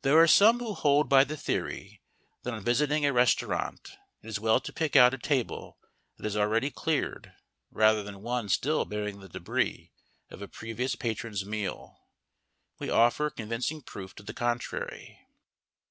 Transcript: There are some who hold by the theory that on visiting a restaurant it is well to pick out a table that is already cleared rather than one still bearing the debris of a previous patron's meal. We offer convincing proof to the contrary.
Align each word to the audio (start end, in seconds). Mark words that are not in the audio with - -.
There 0.00 0.16
are 0.18 0.26
some 0.26 0.58
who 0.60 0.72
hold 0.72 1.10
by 1.10 1.22
the 1.22 1.36
theory 1.36 2.00
that 2.44 2.54
on 2.54 2.64
visiting 2.64 3.04
a 3.04 3.12
restaurant 3.12 3.90
it 4.22 4.28
is 4.28 4.40
well 4.40 4.58
to 4.58 4.72
pick 4.72 4.96
out 4.96 5.12
a 5.12 5.18
table 5.18 5.76
that 6.16 6.24
is 6.24 6.34
already 6.34 6.70
cleared 6.70 7.34
rather 7.70 8.02
than 8.02 8.22
one 8.22 8.48
still 8.48 8.86
bearing 8.86 9.20
the 9.20 9.28
debris 9.28 9.92
of 10.30 10.40
a 10.40 10.48
previous 10.48 10.96
patron's 10.96 11.44
meal. 11.44 11.98
We 12.78 12.88
offer 12.88 13.28
convincing 13.28 13.82
proof 13.82 14.14
to 14.14 14.22
the 14.22 14.32
contrary. 14.32 15.26